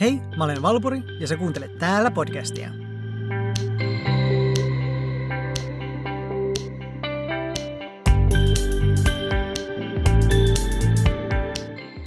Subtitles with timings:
[0.00, 2.70] Hei, mä olen Valpuri ja sä kuuntelet täällä podcastia.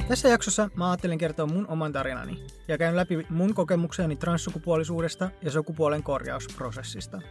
[0.07, 5.51] Tässä jaksossa mä ajattelin kertoa mun oman tarinani ja käyn läpi mun kokemukseni transsukupuolisuudesta ja
[5.51, 7.21] sukupuolen korjausprosessista.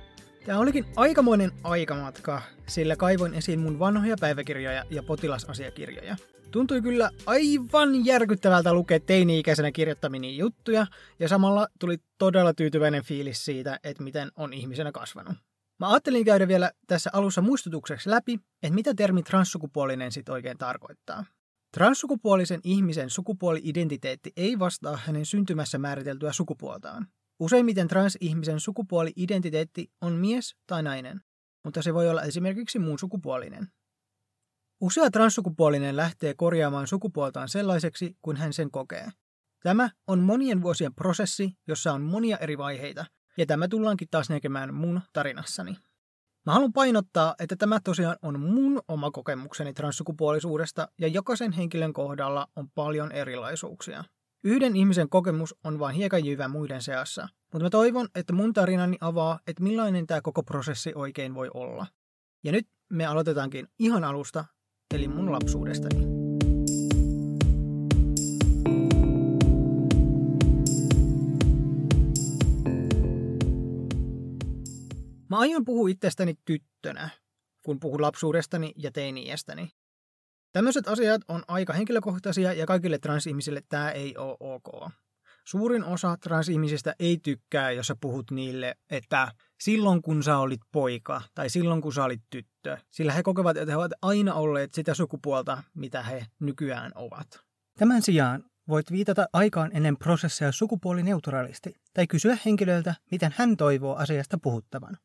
[0.46, 6.16] Tämä olikin aikamoinen aikamatka, sillä kaivoin esiin mun vanhoja päiväkirjoja ja potilasasiakirjoja.
[6.50, 10.86] Tuntui kyllä aivan järkyttävältä lukea teini-ikäisenä kirjoittamini juttuja,
[11.18, 15.36] ja samalla tuli todella tyytyväinen fiilis siitä, että miten on ihmisenä kasvanut.
[15.80, 21.24] Mä ajattelin käydä vielä tässä alussa muistutukseksi läpi, että mitä termi transsukupuolinen sit oikein tarkoittaa.
[21.74, 27.06] Transsukupuolisen ihmisen sukupuoli-identiteetti ei vastaa hänen syntymässä määriteltyä sukupuoltaan.
[27.40, 31.20] Useimmiten transihmisen sukupuoli-identiteetti on mies tai nainen,
[31.64, 33.68] mutta se voi olla esimerkiksi muun sukupuolinen.
[34.80, 39.08] Usea transsukupuolinen lähtee korjaamaan sukupuoltaan sellaiseksi kuin hän sen kokee.
[39.62, 43.04] Tämä on monien vuosien prosessi, jossa on monia eri vaiheita,
[43.38, 45.76] ja tämä tullaankin taas näkemään mun tarinassani.
[46.46, 52.48] Mä haluan painottaa, että tämä tosiaan on mun oma kokemukseni transsukupuolisuudesta, ja jokaisen henkilön kohdalla
[52.56, 54.04] on paljon erilaisuuksia.
[54.44, 59.38] Yhden ihmisen kokemus on vain hiekanjyvä muiden seassa, mutta mä toivon, että mun tarinani avaa,
[59.46, 61.86] että millainen tämä koko prosessi oikein voi olla.
[62.44, 64.44] Ja nyt me aloitetaankin ihan alusta,
[64.94, 66.06] eli mun lapsuudestani.
[75.28, 77.10] Mä aion puhua itsestäni tyttönä,
[77.62, 79.70] kun puhun lapsuudestani ja teini-iästäni.
[80.52, 84.90] Tämmöiset asiat on aika henkilökohtaisia ja kaikille transihmisille tämä ei ole ok.
[85.48, 91.22] Suurin osa transihmisistä ei tykkää, jos sä puhut niille, että silloin kun sä olit poika
[91.34, 94.94] tai silloin kun sä olit tyttö, sillä he kokevat, että he ovat aina olleet sitä
[94.94, 97.40] sukupuolta, mitä he nykyään ovat.
[97.78, 104.38] Tämän sijaan voit viitata aikaan ennen prosessia sukupuolineutraalisti tai kysyä henkilöltä, miten hän toivoo asiasta
[104.42, 104.96] puhuttavan.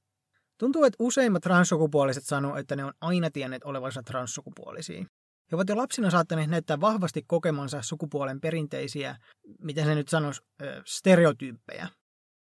[0.58, 5.06] Tuntuu, että useimmat transsukupuoliset sanoo, että ne on aina tienneet olevansa transsukupuolisia.
[5.54, 9.16] He ovat jo lapsina saattaneet näyttää vahvasti kokemansa sukupuolen perinteisiä,
[9.60, 10.42] miten se nyt sanoisi,
[10.86, 11.88] stereotyyppejä.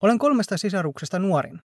[0.02, 1.60] Olen kolmesta sisaruksesta nuorin.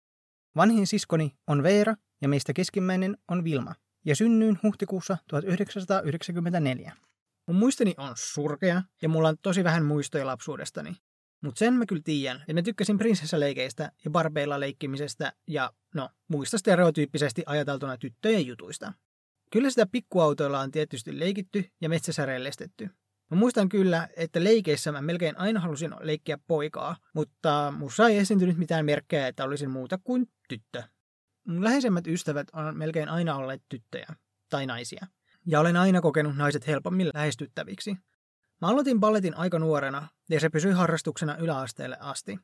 [0.57, 3.75] Vanhin siskoni on Veera ja meistä keskimmäinen on Vilma.
[4.05, 6.93] Ja synnyin huhtikuussa 1994.
[7.47, 10.97] Mun muistini on surkea ja mulla on tosi vähän muistoja lapsuudestani.
[11.43, 16.59] Mutta sen mä kyllä tiedän, että mä tykkäsin prinsessaleikeistä ja barbeilla leikkimisestä ja no, muista
[16.59, 18.93] stereotyyppisesti ajateltuna tyttöjen jutuista.
[19.53, 22.91] Kyllä sitä pikkuautoilla on tietysti leikitty ja metsäsärellistetty.
[23.31, 28.59] Mä muistan kyllä, että leikeissä mä melkein aina halusin leikkiä poikaa, mutta musta ei esiintynyt
[28.59, 30.83] mitään merkkejä, että olisin muuta kuin tyttö.
[31.49, 34.07] Mun läheisemmät ystävät on melkein aina olleet tyttöjä
[34.51, 35.07] tai naisia.
[35.47, 37.97] Ja olen aina kokenut naiset helpommin lähestyttäviksi.
[38.61, 42.39] Mä aloitin balletin aika nuorena ja se pysyi harrastuksena yläasteelle asti.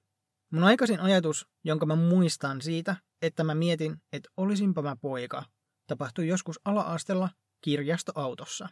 [0.52, 5.44] Mun aikaisin ajatus, jonka mä muistan siitä, että mä mietin, että olisinpa mä poika,
[5.88, 7.28] tapahtui joskus ala-astella
[7.60, 8.68] kirjastoautossa.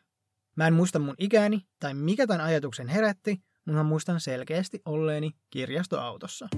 [0.56, 5.30] Mä en muista mun ikääni tai mikä tämän ajatuksen herätti, mutta mä muistan selkeästi olleeni
[5.50, 6.48] kirjastoautossa.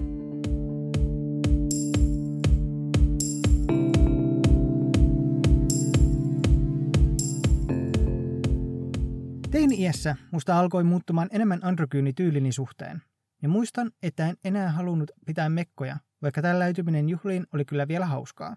[9.50, 13.02] Teini-iässä musta alkoi muuttumaan enemmän androgyynityylini suhteen.
[13.42, 18.56] Ja muistan, että en enää halunnut pitää mekkoja, vaikka tälläytyminen juhliin oli kyllä vielä hauskaa.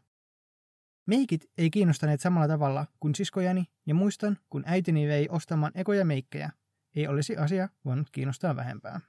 [1.06, 6.52] Meikit ei kiinnostaneet samalla tavalla kuin siskojani, ja muistan, kun äitini vei ostamaan ekoja meikkejä.
[6.96, 9.00] Ei olisi asia voinut kiinnostaa vähempää.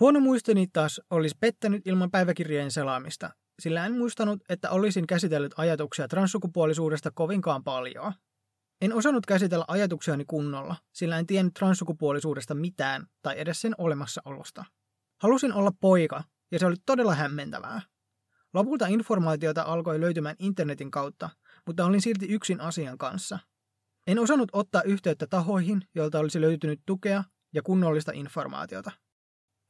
[0.00, 6.08] Huono muistoni taas olisi pettänyt ilman päiväkirjojen selaamista, sillä en muistanut, että olisin käsitellyt ajatuksia
[6.08, 8.12] transsukupuolisuudesta kovinkaan paljon.
[8.80, 14.64] En osannut käsitellä ajatuksiani kunnolla, sillä en tiennyt transsukupuolisuudesta mitään tai edes sen olemassaolosta.
[15.22, 17.82] Halusin olla poika, ja se oli todella hämmentävää.
[18.54, 21.30] Lopulta informaatiota alkoi löytymään internetin kautta,
[21.66, 23.38] mutta olin silti yksin asian kanssa.
[24.06, 28.90] En osannut ottaa yhteyttä tahoihin, joilta olisi löytynyt tukea ja kunnollista informaatiota.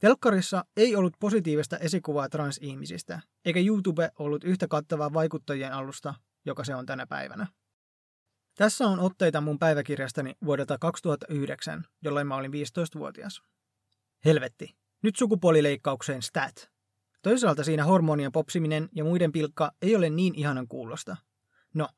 [0.00, 6.14] Telkkarissa ei ollut positiivista esikuvaa transihmisistä, eikä YouTube ollut yhtä kattavaa vaikuttajien alusta,
[6.44, 7.46] joka se on tänä päivänä.
[8.58, 13.42] Tässä on otteita mun päiväkirjastani vuodelta 2009, jolloin mä olin 15-vuotias.
[14.24, 16.73] Helvetti, nyt sukupuolileikkaukseen stat.
[17.24, 21.16] Toisaalta siinä hormonien popsiminen ja muiden pilkka ei ole niin ihanan kuulosta.
[21.74, 21.88] No,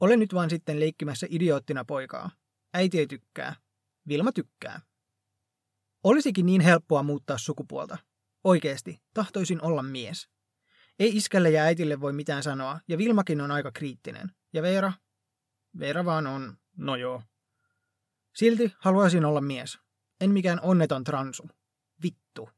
[0.00, 2.30] olen nyt vaan sitten leikkimässä idioottina poikaa.
[2.74, 3.56] Äiti ei tykkää.
[4.08, 4.80] Vilma tykkää.
[6.04, 7.98] Olisikin niin helppoa muuttaa sukupuolta.
[8.44, 10.28] Oikeesti, tahtoisin olla mies.
[10.98, 14.30] Ei iskälle ja äitille voi mitään sanoa, ja Vilmakin on aika kriittinen.
[14.52, 14.92] Ja Veera?
[15.78, 17.22] Veera vaan on, no joo.
[18.34, 19.78] Silti haluaisin olla mies.
[20.20, 21.50] En mikään onneton transu.
[22.02, 22.48] vittu.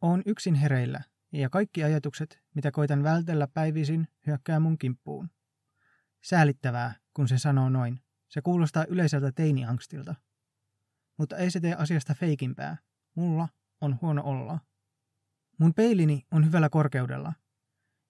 [0.00, 1.00] Oon yksin hereillä,
[1.32, 5.30] ja kaikki ajatukset, mitä koitan vältellä päivisin, hyökkää mun kimppuun.
[6.24, 8.00] Säälittävää, kun se sanoo noin.
[8.28, 10.14] Se kuulostaa yleiseltä teiniangstilta.
[11.16, 12.76] Mutta ei se tee asiasta feikimpää.
[13.14, 13.48] Mulla
[13.80, 14.58] on huono olla.
[15.58, 17.32] Mun peilini on hyvällä korkeudella.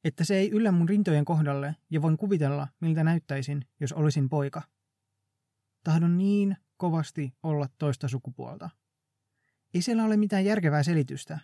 [0.05, 4.63] Että se ei yllä mun rintojen kohdalle ja voin kuvitella, miltä näyttäisin, jos olisin poika.
[5.85, 8.71] Tahdon niin kovasti olla toista sukupuolta.
[9.75, 11.39] Ei siellä ole mitään järkevää selitystä.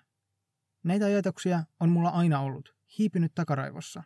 [0.85, 4.03] Näitä ajatuksia on mulla aina ollut, hiipinyt takaraivossa.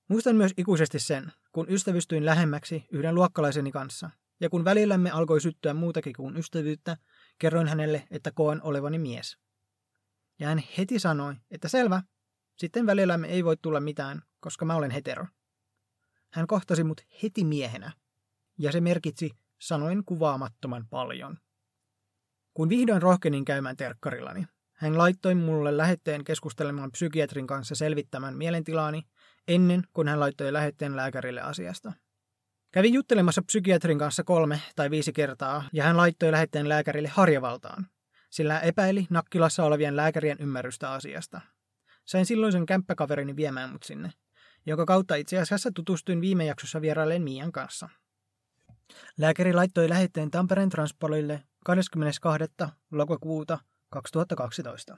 [0.09, 4.11] Muistan myös ikuisesti sen, kun ystävystyin lähemmäksi yhden luokkalaiseni kanssa–
[4.41, 6.97] ja kun välillämme alkoi syttyä muutakin kuin ystävyyttä,
[7.39, 9.39] kerroin hänelle, että koen olevani mies.
[10.39, 12.03] Ja hän heti sanoi, että selvä,
[12.59, 15.27] sitten välillämme ei voi tulla mitään, koska mä olen hetero.
[16.33, 17.93] Hän kohtasi mut heti miehenä,
[18.59, 21.39] ja se merkitsi sanoin kuvaamattoman paljon.
[22.55, 29.03] Kun vihdoin rohkenin käymään terkkarillani, hän laittoi mulle lähetteen keskustelemaan psykiatrin kanssa selvittämään mielentilaani
[29.49, 31.93] ennen kuin hän laittoi lähetteen lääkärille asiasta.
[32.75, 37.87] Kävin juttelemassa psykiatrin kanssa kolme tai viisi kertaa ja hän laittoi lähetteen lääkärille Harjavaltaan,
[38.31, 41.41] sillä epäili Nakkilassa olevien lääkärien ymmärrystä asiasta.
[42.05, 44.13] Sain silloisen kämppäkaverini viemään mut sinne,
[44.67, 47.89] jonka kautta itse asiassa tutustuin viime jaksossa vierailleen Mian kanssa.
[49.19, 52.45] Lääkäri laittoi lähetteen Tampereen Transpolille 22.
[52.93, 53.59] lokakuuta
[53.91, 54.95] 2012.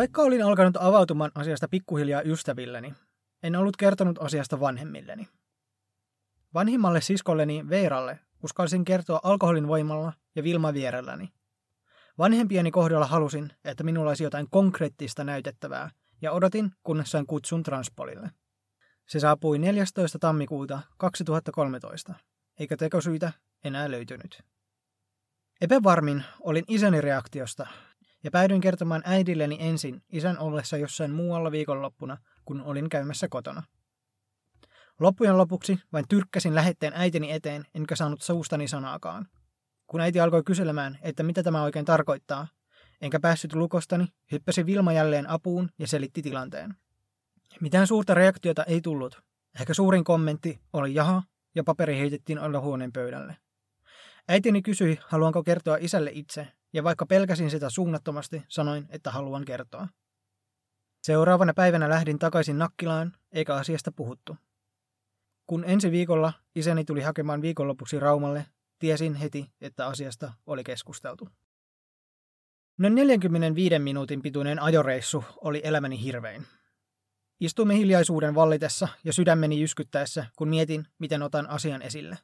[0.00, 2.94] Vaikka olin alkanut avautumaan asiasta pikkuhiljaa ystävilleni,
[3.42, 5.28] en ollut kertonut asiasta vanhemmilleni.
[6.54, 11.32] Vanhimmalle siskolleni Veeralle uskalsin kertoa alkoholin voimalla ja Vilma vierelläni.
[12.18, 15.90] Vanhempieni kohdalla halusin, että minulla olisi jotain konkreettista näytettävää,
[16.22, 18.30] ja odotin, kunnes sain kutsun Transpolille.
[19.08, 20.18] Se saapui 14.
[20.18, 22.14] tammikuuta 2013,
[22.58, 23.32] eikä tekosyitä
[23.64, 24.42] enää löytynyt.
[25.60, 27.66] Epävarmin olin isäni reaktiosta,
[28.24, 33.62] ja päädyin kertomaan äidilleni ensin isän ollessa jossain muualla viikonloppuna, kun olin käymässä kotona.
[35.00, 39.28] Loppujen lopuksi vain tyrkkäsin lähetteen äitini eteen, enkä saanut suustani sanaakaan.
[39.86, 42.48] Kun äiti alkoi kyselemään, että mitä tämä oikein tarkoittaa,
[43.00, 46.74] enkä päässyt lukostani, hyppäsi Vilma jälleen apuun ja selitti tilanteen.
[47.60, 49.22] Mitään suurta reaktiota ei tullut.
[49.60, 51.22] Ehkä suurin kommentti oli jaha,
[51.54, 53.36] ja paperi heitettiin huoneen pöydälle.
[54.28, 59.88] Äitini kysyi, haluanko kertoa isälle itse, ja vaikka pelkäsin sitä suunnattomasti, sanoin, että haluan kertoa.
[61.02, 64.36] Seuraavana päivänä lähdin takaisin Nakkilaan, eikä asiasta puhuttu.
[65.46, 68.46] Kun ensi viikolla isäni tuli hakemaan viikonlopuksi Raumalle,
[68.78, 71.28] tiesin heti, että asiasta oli keskusteltu.
[72.78, 76.46] Noin 45 minuutin pituinen ajoreissu oli elämäni hirvein.
[77.40, 82.18] Istuimme hiljaisuuden vallitessa ja sydämeni jyskyttäessä, kun mietin, miten otan asian esille.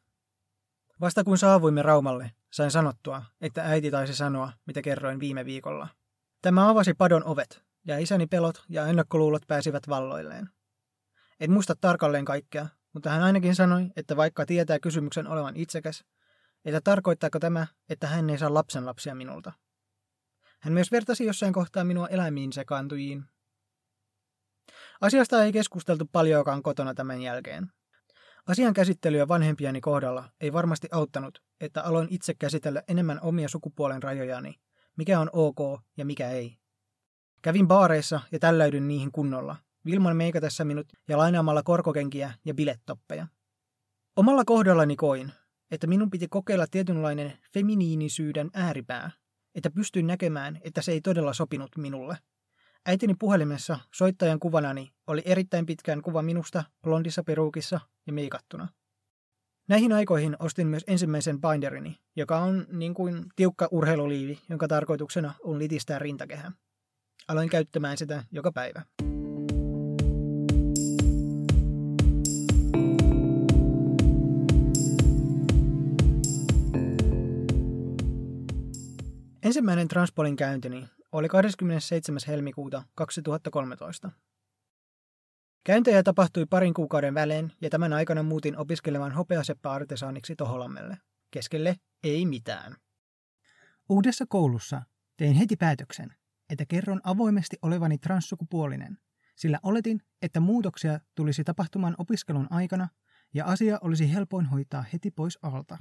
[1.00, 5.88] Vasta kun saavuimme Raumalle, sain sanottua, että äiti taisi sanoa, mitä kerroin viime viikolla.
[6.42, 10.50] Tämä avasi padon ovet, ja isäni pelot ja ennakkoluulot pääsivät valloilleen.
[11.40, 16.04] En muista tarkalleen kaikkea, mutta hän ainakin sanoi, että vaikka tietää kysymyksen olevan itsekäs,
[16.64, 19.52] että tarkoittaako tämä, että hän ei saa lapsenlapsia minulta.
[20.60, 23.24] Hän myös vertasi jossain kohtaa minua eläimiin sekaantujiin.
[25.00, 27.72] Asiasta ei keskusteltu paljoakaan kotona tämän jälkeen.
[28.46, 34.54] Asian käsittelyä vanhempiani kohdalla ei varmasti auttanut, että aloin itse käsitellä enemmän omia sukupuolen rajojani,
[34.96, 36.56] mikä on ok ja mikä ei.
[37.42, 43.26] Kävin baareissa ja tälläydyn niihin kunnolla, Vilman meikatessa minut ja lainaamalla korkokenkiä ja bilettoppeja.
[44.16, 45.32] Omalla kohdallani koin,
[45.70, 49.10] että minun piti kokeilla tietynlainen feminiinisyyden ääripää,
[49.54, 52.18] että pystyin näkemään, että se ei todella sopinut minulle.
[52.88, 58.68] Äitini puhelimessa soittajan kuvanani oli erittäin pitkään kuva minusta blondissa peruukissa ja meikattuna.
[59.68, 65.58] Näihin aikoihin ostin myös ensimmäisen binderini, joka on niin kuin tiukka urheiluliivi, jonka tarkoituksena on
[65.58, 66.52] litistää rintakehä.
[67.28, 68.82] Aloin käyttämään sitä joka päivä.
[79.42, 82.20] Ensimmäinen Transpolin käyntini oli 27.
[82.26, 84.10] helmikuuta 2013.
[85.64, 90.98] Käyntejä tapahtui parin kuukauden välein ja tämän aikana muutin opiskelemaan hopeaseppa-artesaaniksi Toholammelle.
[91.30, 92.76] Keskelle ei mitään.
[93.88, 94.82] Uudessa koulussa
[95.16, 96.14] tein heti päätöksen,
[96.50, 98.98] että kerron avoimesti olevani transsukupuolinen,
[99.36, 102.88] sillä oletin, että muutoksia tulisi tapahtumaan opiskelun aikana
[103.34, 105.78] ja asia olisi helpoin hoitaa heti pois alta.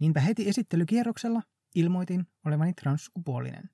[0.00, 1.42] Niinpä heti esittelykierroksella
[1.74, 3.70] ilmoitin olevani transsukupuolinen.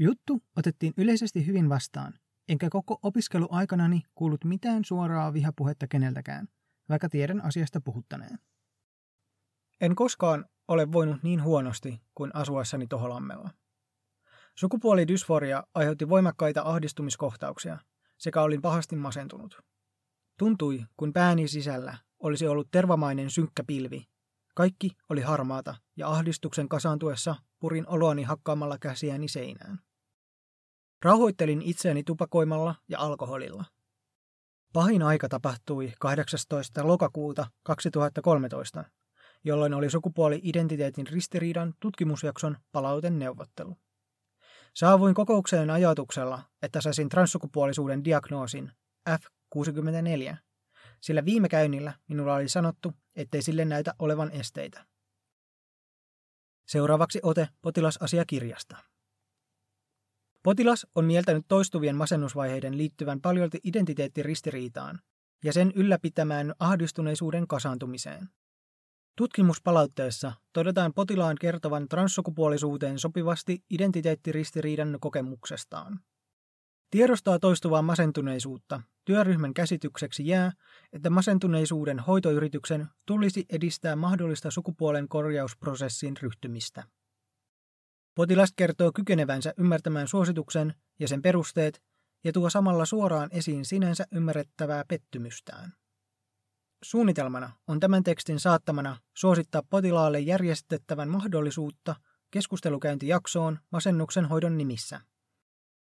[0.00, 2.14] Juttu otettiin yleisesti hyvin vastaan,
[2.48, 6.48] enkä koko opiskeluaikanani kuullut mitään suoraa vihapuhetta keneltäkään,
[6.88, 8.38] vaikka tiedän asiasta puhuttaneen.
[9.80, 13.50] En koskaan ole voinut niin huonosti kuin asuessani Toholammella.
[14.54, 17.78] Sukupuolidysforia aiheutti voimakkaita ahdistumiskohtauksia,
[18.18, 19.60] sekä olin pahasti masentunut.
[20.38, 24.08] Tuntui, kun pääni sisällä olisi ollut tervamainen synkkä pilvi,
[24.54, 29.87] kaikki oli harmaata ja ahdistuksen kasaantuessa purin oloani hakkaamalla käsiäni seinään.
[31.02, 33.64] Rauhoittelin itseäni tupakoimalla ja alkoholilla.
[34.72, 36.86] Pahin aika tapahtui 18.
[36.86, 38.84] lokakuuta 2013,
[39.44, 43.76] jolloin oli sukupuoli-identiteetin ristiriidan tutkimusjakson palauten neuvottelu.
[44.74, 48.72] Saavuin kokoukseen ajatuksella, että saisin transsukupuolisuuden diagnoosin
[49.10, 50.36] F64,
[51.00, 54.86] sillä viime käynnillä minulla oli sanottu, ettei sille näytä olevan esteitä.
[56.66, 58.76] Seuraavaksi ote potilasasiakirjasta.
[60.42, 65.00] Potilas on mieltänyt toistuvien masennusvaiheiden liittyvän paljolti identiteettiristiriitaan
[65.44, 68.28] ja sen ylläpitämään ahdistuneisuuden kasaantumiseen.
[69.16, 76.00] Tutkimuspalautteessa todetaan potilaan kertovan transsukupuolisuuteen sopivasti identiteettiristiriidan kokemuksestaan.
[76.90, 78.80] Tiedostaa toistuvaa masentuneisuutta.
[79.04, 80.52] Työryhmän käsitykseksi jää,
[80.92, 86.84] että masentuneisuuden hoitoyrityksen tulisi edistää mahdollista sukupuolen korjausprosessin ryhtymistä.
[88.18, 91.82] Potilas kertoo kykenevänsä ymmärtämään suosituksen ja sen perusteet
[92.24, 95.72] ja tuo samalla suoraan esiin sinänsä ymmärrettävää pettymystään.
[96.82, 101.96] Suunnitelmana on tämän tekstin saattamana suosittaa potilaalle järjestettävän mahdollisuutta
[102.30, 105.00] keskustelukäyntijaksoon masennuksen hoidon nimissä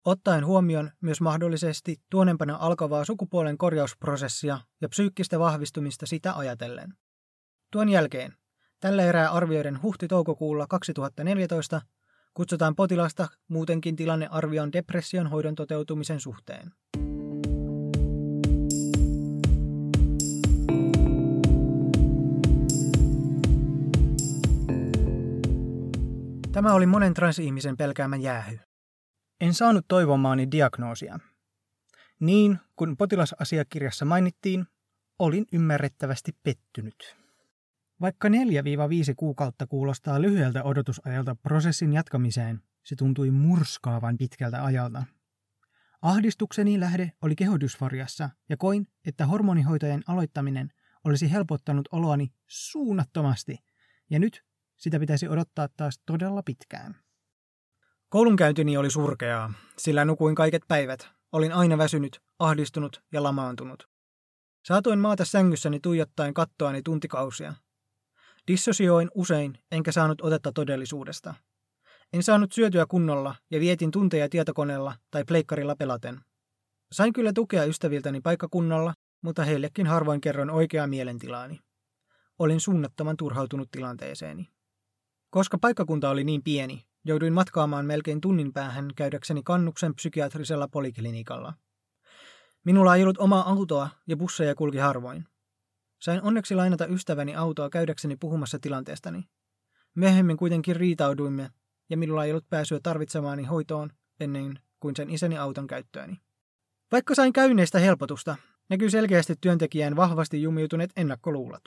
[0.06, 6.94] ottaen huomioon myös mahdollisesti tuonempana alkavaa sukupuolen korjausprosessia ja psyykkistä vahvistumista sitä ajatellen.
[7.72, 8.34] Tuon jälkeen,
[8.80, 11.82] tällä erää arvioiden huhti-toukokuulla 2014,
[12.34, 16.72] kutsutaan potilasta muutenkin tilannearvion depression hoidon toteutumisen suhteen.
[26.52, 28.60] Tämä oli monen transihmisen pelkäämä jäähy.
[29.42, 31.20] En saanut toivomaani diagnoosia.
[32.20, 34.66] Niin, kun potilasasiakirjassa mainittiin,
[35.20, 37.21] olin ymmärrettävästi pettynyt.
[38.02, 38.32] Vaikka 4-5
[39.16, 45.04] kuukautta kuulostaa lyhyeltä odotusajalta prosessin jatkamiseen, se tuntui murskaavan pitkältä ajalta.
[46.02, 50.72] Ahdistukseni lähde oli kehodysforiassa ja koin, että hormonihoitojen aloittaminen
[51.04, 53.58] olisi helpottanut oloani suunnattomasti,
[54.10, 54.44] ja nyt
[54.78, 56.96] sitä pitäisi odottaa taas todella pitkään.
[58.10, 61.10] Koulunkäyntini oli surkeaa, sillä nukuin kaiket päivät.
[61.32, 63.90] Olin aina väsynyt, ahdistunut ja lamaantunut.
[64.66, 67.54] Saatoin maata sängyssäni tuijottaen kattoani tuntikausia.
[68.48, 71.34] Dissosioin usein, enkä saanut otetta todellisuudesta.
[72.14, 76.22] En saanut syötyä kunnolla ja vietin tunteja tietokoneella tai pleikkarilla pelaten.
[76.92, 81.60] Sain kyllä tukea ystäviltäni paikkakunnalla, mutta heillekin harvoin kerron oikeaa mielentilaani.
[82.40, 84.48] Olin suunnattoman turhautunut tilanteeseeni.
[85.30, 91.54] Koska paikkakunta oli niin pieni, Jouduin matkaamaan melkein tunnin päähän käydäkseni kannuksen psykiatrisella poliklinikalla.
[92.66, 95.26] Minulla ei ollut omaa autoa ja busseja kulki harvoin.
[96.02, 99.24] Sain onneksi lainata ystäväni autoa käydäkseni puhumassa tilanteestani.
[99.96, 101.50] Myöhemmin kuitenkin riitauduimme
[101.90, 103.90] ja minulla ei ollut pääsyä tarvitsemaani hoitoon
[104.20, 106.22] ennen kuin sen isäni auton käyttööni.
[106.92, 108.36] Vaikka sain käynneistä helpotusta,
[108.70, 111.64] näkyy selkeästi työntekijän vahvasti jumiutuneet ennakkoluulot.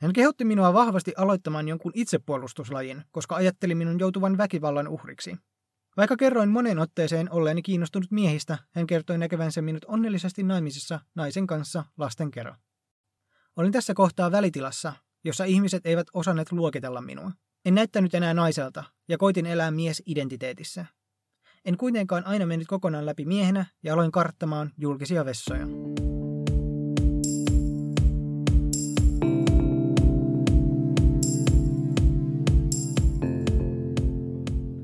[0.00, 5.36] Hän kehotti minua vahvasti aloittamaan jonkun itsepuolustuslajin, koska ajatteli minun joutuvan väkivallan uhriksi.
[5.96, 11.84] Vaikka kerroin monen otteeseen olleeni kiinnostunut miehistä, hän kertoi näkevänsä minut onnellisesti naimisissa naisen kanssa
[11.96, 12.58] lasten kerran.
[13.60, 14.92] Olin tässä kohtaa välitilassa,
[15.24, 17.30] jossa ihmiset eivät osanneet luokitella minua.
[17.64, 20.86] En näyttänyt enää naiselta ja koitin elää miesidentiteetissä.
[21.64, 25.66] En kuitenkaan aina mennyt kokonaan läpi miehenä ja aloin karttamaan julkisia vessoja.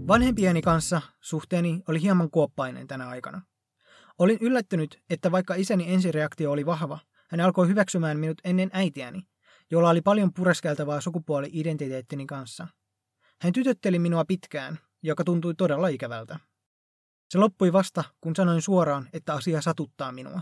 [0.08, 3.42] Vanhempieni kanssa suhteeni oli hieman kuoppainen tänä aikana.
[4.18, 6.98] Olin yllättynyt, että vaikka isäni ensireaktio oli vahva,
[7.30, 9.22] hän alkoi hyväksymään minut ennen äitiäni,
[9.70, 12.68] jolla oli paljon pureskeltavaa sukupuoli-identiteettini kanssa.
[13.40, 16.38] Hän tytötteli minua pitkään, joka tuntui todella ikävältä.
[17.30, 20.40] Se loppui vasta, kun sanoin suoraan, että asia satuttaa minua.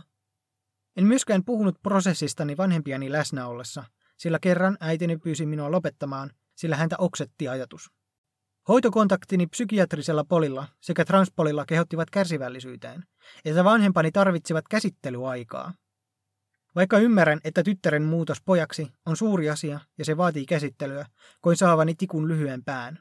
[0.96, 3.84] En myöskään puhunut prosessistani vanhempiani läsnä ollessa,
[4.16, 7.90] sillä kerran äitini pyysi minua lopettamaan, sillä häntä oksetti ajatus.
[8.68, 13.04] Hoitokontaktini psykiatrisella polilla sekä transpolilla kehottivat kärsivällisyyteen,
[13.44, 15.74] että vanhempani tarvitsivat käsittelyaikaa.
[16.74, 21.06] Vaikka ymmärrän, että tyttären muutos pojaksi on suuri asia ja se vaatii käsittelyä,
[21.40, 22.98] koin saavani tikun lyhyen pään.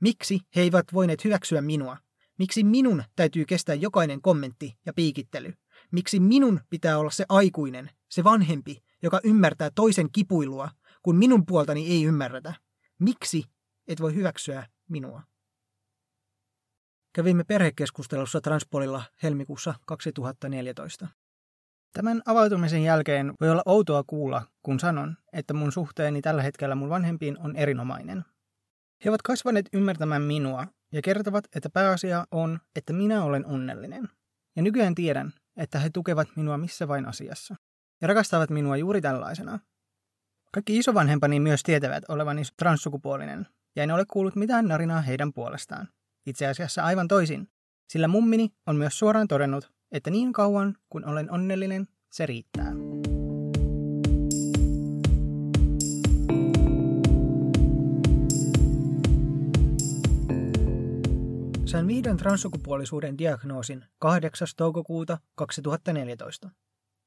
[0.00, 1.96] Miksi he eivät voineet hyväksyä minua?
[2.38, 5.54] Miksi minun täytyy kestää jokainen kommentti ja piikittely?
[5.92, 10.70] Miksi minun pitää olla se aikuinen, se vanhempi, joka ymmärtää toisen kipuilua,
[11.02, 12.54] kun minun puoltani ei ymmärretä?
[12.98, 13.44] Miksi
[13.88, 15.22] et voi hyväksyä minua?
[17.12, 21.08] Kävimme perhekeskustelussa Transpolilla helmikuussa 2014.
[21.92, 26.88] Tämän avautumisen jälkeen voi olla outoa kuulla, kun sanon, että mun suhteeni tällä hetkellä mun
[26.88, 28.24] vanhempiin on erinomainen.
[29.04, 34.08] He ovat kasvaneet ymmärtämään minua ja kertovat, että pääasia on, että minä olen onnellinen.
[34.56, 37.54] Ja nykyään tiedän, että he tukevat minua missä vain asiassa.
[38.00, 39.58] Ja rakastavat minua juuri tällaisena.
[40.52, 43.46] Kaikki isovanhempani myös tietävät olevani transsukupuolinen,
[43.76, 45.88] ja en ole kuullut mitään narinaa heidän puolestaan.
[46.26, 47.48] Itse asiassa aivan toisin,
[47.92, 52.72] sillä mummini on myös suoraan todennut, että niin kauan kun olen onnellinen, se riittää.
[61.64, 64.48] Sain vihdoin transsukupuolisuuden diagnoosin 8.
[64.56, 66.50] toukokuuta 2014.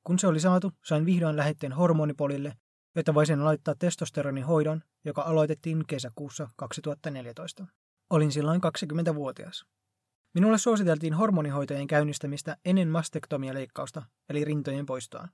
[0.03, 2.53] Kun se oli saatu, sain vihdoin lähetteen hormonipolille,
[2.95, 7.65] jotta voisin aloittaa testosteronin hoidon, joka aloitettiin kesäkuussa 2014.
[8.09, 9.65] Olin silloin 20-vuotias.
[10.33, 15.27] Minulle suositeltiin hormonihoitojen käynnistämistä ennen mastektomia-leikkausta, eli rintojen poistoa.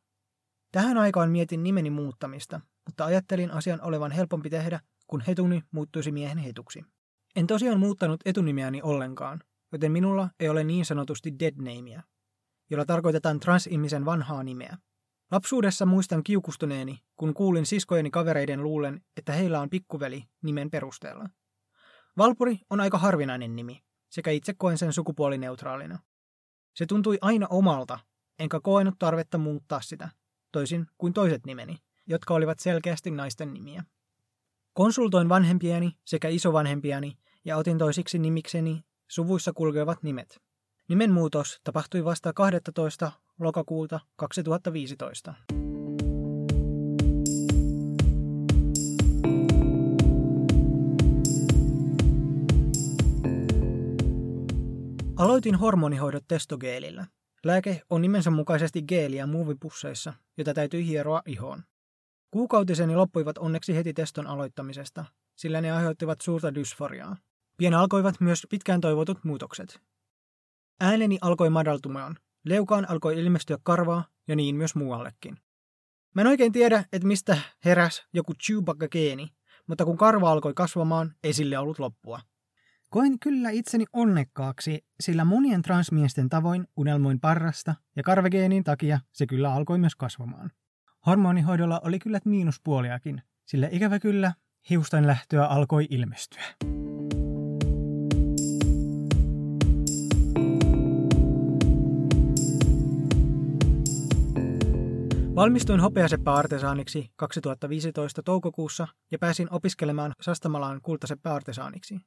[0.71, 6.37] Tähän aikaan mietin nimeni muuttamista, mutta ajattelin asian olevan helpompi tehdä, kun hetuni muuttuisi miehen
[6.37, 6.85] hetuksi.
[7.35, 9.39] En tosiaan muuttanut etunimiäni ollenkaan,
[9.71, 12.03] joten minulla ei ole niin sanotusti dead namea,
[12.69, 14.77] jolla tarkoitetaan transihmisen vanhaa nimeä.
[15.31, 21.29] Lapsuudessa muistan kiukustuneeni, kun kuulin siskojeni kavereiden luulen, että heillä on pikkuveli nimen perusteella.
[22.17, 25.99] Valpuri on aika harvinainen nimi, sekä itse koen sen sukupuolineutraalina.
[26.73, 27.99] Se tuntui aina omalta,
[28.39, 30.09] enkä koenut tarvetta muuttaa sitä,
[30.51, 33.83] toisin kuin toiset nimeni, jotka olivat selkeästi naisten nimiä.
[34.73, 40.41] Konsultoin vanhempieni sekä isovanhempiani ja otin toisiksi nimikseni suvuissa kulkevat nimet.
[40.87, 43.11] Nimenmuutos tapahtui vasta 12.
[43.39, 45.33] lokakuuta 2015.
[55.37, 57.05] Aloitin hormonihoidot testogeelillä.
[57.45, 61.63] Lääke on nimensä mukaisesti geeliä muovipusseissa, jota täytyy hieroa ihoon.
[62.31, 67.17] Kuukautiseni loppuivat onneksi heti teston aloittamisesta, sillä ne aiheuttivat suurta dysforiaa.
[67.57, 69.79] Pian alkoivat myös pitkään toivotut muutokset.
[70.79, 75.37] Ääneni alkoi madaltumaan, leukaan alkoi ilmestyä karvaa ja niin myös muuallekin.
[76.15, 79.27] Mä en oikein tiedä, että mistä heräs joku Chewbacca-geeni,
[79.67, 82.19] mutta kun karva alkoi kasvamaan, ei sille ollut loppua.
[82.89, 89.53] Koen kyllä itseni onnekkaaksi, sillä monien transmiesten tavoin unelmoin parrasta ja karvegeenin takia se kyllä
[89.53, 90.51] alkoi myös kasvamaan.
[91.05, 94.33] Hormonihoidolla oli kyllä miinuspuoliakin, sillä ikävä kyllä
[94.69, 96.43] hiusten lähtöä alkoi ilmestyä.
[105.35, 111.99] Valmistuin hopeaseppä-artesaaniksi 2015 toukokuussa ja pääsin opiskelemaan Sastamalaan kultaseppä-artesaaniksi.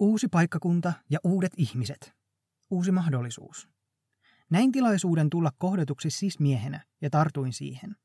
[0.00, 2.14] Uusi paikkakunta ja uudet ihmiset.
[2.70, 3.68] Uusi mahdollisuus.
[4.50, 7.96] Näin tilaisuuden tulla kohdatuksi siis miehenä ja tartuin siihen.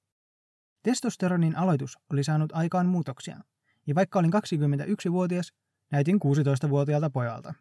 [0.83, 3.39] Testosteronin aloitus oli saanut aikaan muutoksia,
[3.87, 5.53] ja vaikka olin 21-vuotias,
[5.91, 7.53] näytin 16-vuotiaalta pojalta.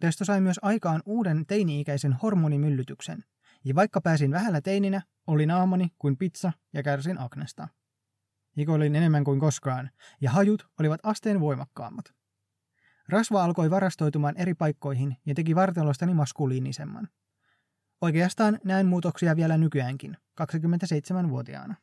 [0.00, 3.24] Testo sai myös aikaan uuden teini-ikäisen hormonimyllytyksen,
[3.64, 7.68] ja vaikka pääsin vähällä teininä, oli naamani kuin pizza ja kärsin aknesta.
[8.56, 12.17] Hikoilin enemmän kuin koskaan, ja hajut olivat asteen voimakkaammat.
[13.08, 17.08] Rasva alkoi varastoitumaan eri paikkoihin ja teki vartalostani maskuliinisemman.
[18.00, 21.74] Oikeastaan näen muutoksia vielä nykyäänkin, 27-vuotiaana.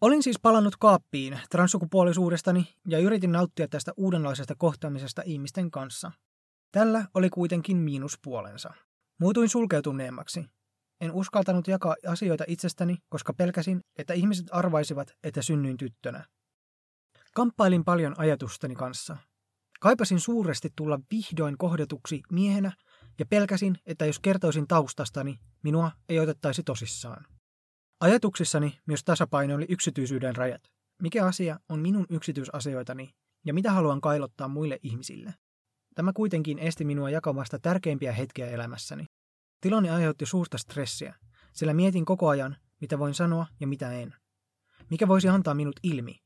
[0.00, 6.12] Olin siis palannut kaappiin transsukupuolisuudestani ja yritin nauttia tästä uudenlaisesta kohtaamisesta ihmisten kanssa.
[6.72, 8.74] Tällä oli kuitenkin miinuspuolensa.
[9.20, 10.46] Muutuin sulkeutuneemmaksi.
[11.00, 16.24] En uskaltanut jakaa asioita itsestäni, koska pelkäsin, että ihmiset arvaisivat, että synnyin tyttönä.
[17.34, 19.16] Kamppailin paljon ajatustani kanssa.
[19.80, 22.72] Kaipasin suuresti tulla vihdoin kohdatuksi miehenä
[23.18, 27.26] ja pelkäsin, että jos kertoisin taustastani, minua ei otettaisi tosissaan.
[28.00, 30.62] Ajatuksissani myös tasapaino oli yksityisyyden rajat.
[31.02, 33.10] Mikä asia on minun yksityisasioitani
[33.46, 35.34] ja mitä haluan kailottaa muille ihmisille?
[35.94, 39.04] Tämä kuitenkin esti minua jakamasta tärkeimpiä hetkiä elämässäni.
[39.60, 41.14] Tilanne aiheutti suurta stressiä,
[41.52, 44.14] sillä mietin koko ajan, mitä voin sanoa ja mitä en.
[44.90, 46.25] Mikä voisi antaa minut ilmi?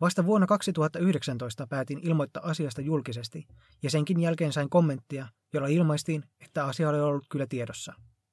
[0.00, 3.46] Vasta vuonna 2019 päätin ilmoittaa asiasta julkisesti,
[3.82, 7.92] ja senkin jälkeen sain kommenttia, jolla ilmaistiin, että asia oli ollut kyllä tiedossa.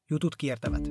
[0.10, 0.84] Jutut kiertävät.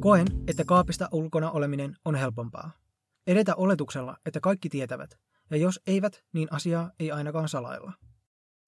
[0.00, 2.70] Koen, että kaapista ulkona oleminen on helpompaa.
[3.26, 5.18] Edetä oletuksella, että kaikki tietävät,
[5.50, 7.92] ja jos eivät, niin asiaa ei ainakaan salailla.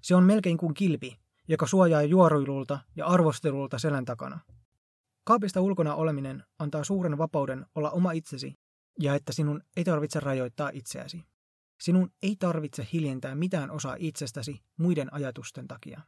[0.02, 4.40] Se on melkein kuin kilpi, joka suojaa juoruilulta ja arvostelulta selän takana.
[5.24, 8.54] Kaapista ulkona oleminen antaa suuren vapauden olla oma itsesi
[9.00, 11.24] ja että sinun ei tarvitse rajoittaa itseäsi.
[11.80, 16.00] Sinun ei tarvitse hiljentää mitään osaa itsestäsi muiden ajatusten takia.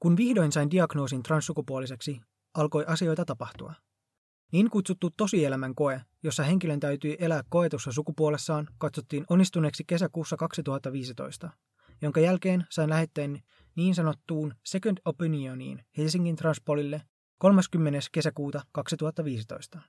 [0.00, 2.20] Kun vihdoin sain diagnoosin transsukupuoliseksi,
[2.54, 3.74] alkoi asioita tapahtua.
[4.52, 11.50] Niin kutsuttu tosielämän koe, jossa henkilön täytyy elää koetussa sukupuolessaan, katsottiin onnistuneeksi kesäkuussa 2015,
[12.02, 13.42] jonka jälkeen sain lähetteen
[13.76, 17.02] niin sanottuun Second Opinioniin Helsingin Transpolille
[17.38, 17.98] 30.
[18.12, 19.80] kesäkuuta 2015.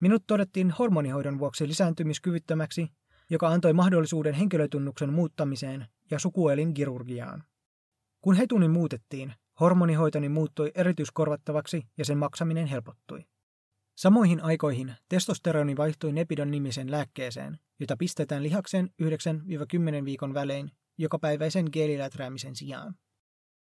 [0.00, 2.88] Minut todettiin hormonihoidon vuoksi lisääntymiskyvyttömäksi,
[3.30, 7.44] joka antoi mahdollisuuden henkilötunnuksen muuttamiseen ja sukuelin kirurgiaan.
[8.20, 13.24] Kun hetuni muutettiin, hormonihoitoni muuttui erityiskorvattavaksi ja sen maksaminen helpottui.
[13.96, 22.56] Samoihin aikoihin testosteroni vaihtui Nepidon nimisen lääkkeeseen, jota pistetään lihakseen 9-10 viikon välein jokapäiväisen geeliläträämisen
[22.56, 22.94] sijaan.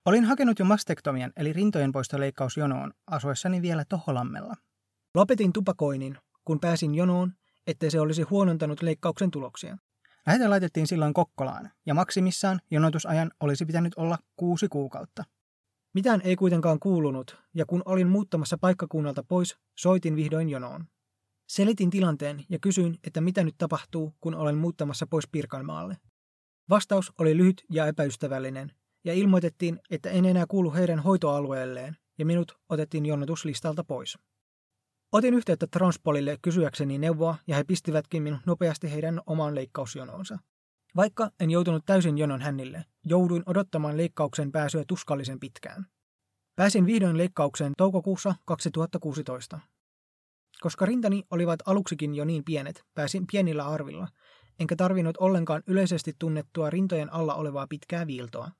[0.05, 4.55] Olin hakenut jo mastektomian eli rintojen poistoleikkausjonoon asuessani vielä Toholammella.
[5.15, 7.33] Lopetin tupakoinnin, kun pääsin jonoon,
[7.67, 9.79] ettei se olisi huonontanut leikkauksen tuloksia.
[10.27, 15.25] Lähete laitettiin silloin Kokkolaan, ja maksimissaan jonotusajan olisi pitänyt olla kuusi kuukautta.
[15.95, 20.85] Mitään ei kuitenkaan kuulunut, ja kun olin muuttamassa paikkakunnalta pois, soitin vihdoin jonoon.
[21.49, 25.97] Selitin tilanteen ja kysyin, että mitä nyt tapahtuu, kun olen muuttamassa pois Pirkanmaalle.
[26.71, 28.73] Vastaus oli lyhyt ja epäystävällinen,
[29.05, 34.19] ja ilmoitettiin, että en enää kuulu heidän hoitoalueelleen, ja minut otettiin jonotuslistalta pois.
[35.13, 40.39] Otin yhteyttä Transpolille kysyäkseni neuvoa, ja he pistivätkin minut nopeasti heidän omaan leikkausjonoonsa.
[40.97, 45.87] Vaikka en joutunut täysin jonon hännille, jouduin odottamaan leikkauksen pääsyä tuskallisen pitkään.
[46.57, 49.61] Pääsin vihdoin leikkaukseen toukokuussa 2016.
[50.61, 54.09] Koska rintani olivat aluksikin jo niin pienet, pääsin pienillä arvilla,
[54.59, 58.51] enkä tarvinnut ollenkaan yleisesti tunnettua rintojen alla olevaa pitkää viiltoa.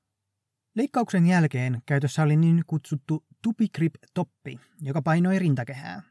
[0.75, 6.03] Leikkauksen jälkeen käytössä oli niin kutsuttu tupikrip-toppi, joka painoi rintakehää.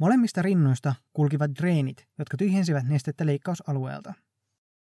[0.00, 4.14] Molemmista rinnoista kulkivat dreenit, jotka tyhjensivät nestettä leikkausalueelta.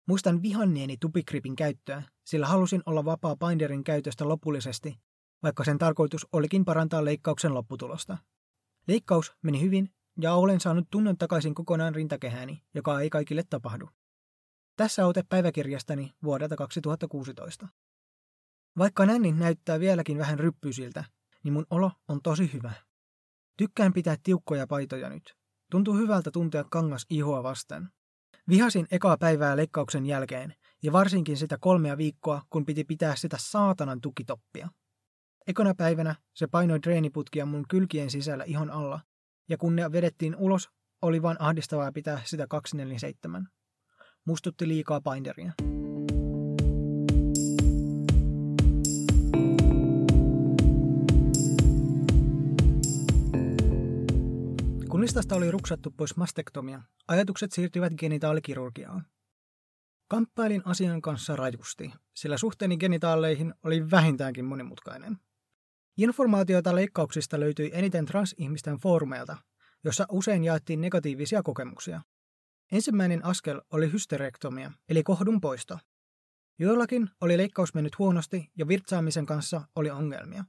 [0.09, 4.99] Muistan vihanneeni tupikripin käyttöä, sillä halusin olla vapaa binderin käytöstä lopullisesti,
[5.42, 8.18] vaikka sen tarkoitus olikin parantaa leikkauksen lopputulosta.
[8.88, 13.88] Leikkaus meni hyvin ja olen saanut tunnon takaisin kokonaan rintakehääni, joka ei kaikille tapahdu.
[14.77, 17.69] Tässä ote päiväkirjastani vuodelta 2016.
[18.79, 21.05] Vaikka nänni näyttää vieläkin vähän ryppyisiltä,
[21.45, 22.73] niin mun olo on tosi hyvä.
[23.57, 25.35] Tykkään pitää tiukkoja paitoja nyt.
[25.71, 27.89] Tuntuu hyvältä tuntea kangas ihoa vasten.
[28.49, 34.01] Vihasin ekaa päivää leikkauksen jälkeen, ja varsinkin sitä kolmea viikkoa, kun piti pitää sitä saatanan
[34.01, 34.69] tukitoppia.
[35.47, 39.01] Ekona päivänä se painoi dreeniputkia mun kylkien sisällä ihon alla,
[39.49, 40.71] ja kun ne vedettiin ulos,
[41.03, 43.49] oli vain ahdistavaa pitää sitä 247.
[44.27, 45.53] Mustutti liikaa binderia.
[54.91, 59.07] Kun listasta oli ruksattu pois mastektomia, ajatukset siirtyivät genitaalikirurgiaan.
[60.09, 65.19] Kamppailin asian kanssa rajusti, sillä suhteeni genitaaleihin oli vähintäänkin monimutkainen.
[65.97, 69.37] Informaatiota leikkauksista löytyi eniten transihmisten foorumeilta,
[69.85, 72.01] jossa usein jaettiin negatiivisia kokemuksia.
[72.73, 75.79] Ensimmäinen askel oli hysterektomia, eli kohdun poisto.
[76.59, 80.45] Joillakin oli leikkaus mennyt huonosti ja virtsaamisen kanssa oli ongelmia.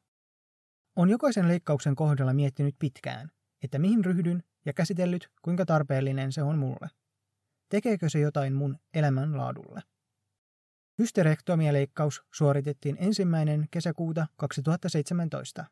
[0.96, 3.32] On jokaisen leikkauksen kohdalla miettinyt pitkään,
[3.64, 6.90] että mihin ryhdyn ja käsitellyt, kuinka tarpeellinen se on mulle.
[7.70, 9.82] Tekeekö se jotain mun elämänlaadulle?
[10.98, 15.66] Hysterektomialeikkaus suoritettiin ensimmäinen kesäkuuta 2017.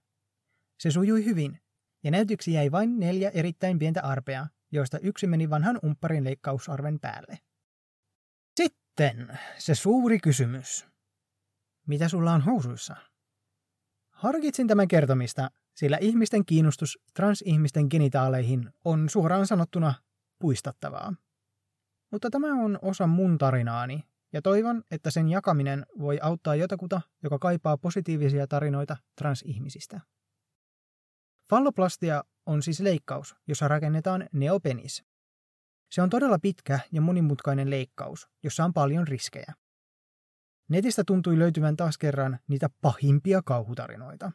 [0.80, 1.60] Se sujui hyvin,
[2.04, 7.40] ja näytöksi jäi vain neljä erittäin pientä arpea, joista yksi meni vanhan umpparin leikkausarven päälle.
[8.58, 10.86] Sitten se suuri kysymys.
[11.88, 12.96] Mitä sulla on housuissa?
[14.12, 19.94] Harkitsin tämän kertomista, sillä ihmisten kiinnostus transihmisten genitaaleihin on suoraan sanottuna
[20.40, 21.14] puistattavaa.
[22.12, 27.40] Mutta tämä on osa mun tarinaani, ja toivon, että sen jakaminen voi auttaa jotakuta, joka
[27.40, 30.02] kaipaa positiivisia tarinoita transihmisistä.
[31.50, 35.04] Falloplastia on siis leikkaus, jossa rakennetaan neopenis.
[35.92, 39.54] Se on todella pitkä ja monimutkainen leikkaus, jossa on paljon riskejä.
[40.70, 44.32] Netistä tuntui löytyvän taas kerran niitä pahimpia kauhutarinoita.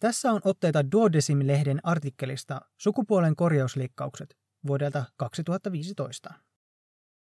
[0.00, 6.34] Tässä on otteita Duodesim-lehden artikkelista Sukupuolen korjausleikkaukset vuodelta 2015.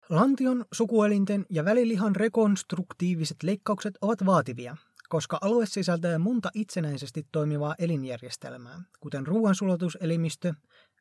[0.10, 4.78] Lantion, sukuelinten ja välilihan rekonstruktiiviset leikkaukset ovat vaativia,
[5.10, 10.54] koska alue sisältää monta itsenäisesti toimivaa elinjärjestelmää, kuten ruoansulatuselimistö,